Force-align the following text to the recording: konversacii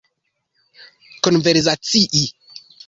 konversacii 1.21 2.23